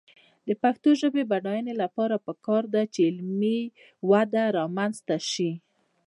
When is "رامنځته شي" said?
4.57-5.51